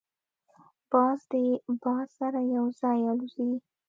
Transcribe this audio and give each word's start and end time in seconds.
باز 0.91 1.19
د 1.31 1.33
باد 1.83 2.07
سره 2.19 2.39
یو 2.55 2.65
ځای 2.81 2.99
الوزي 3.11 3.51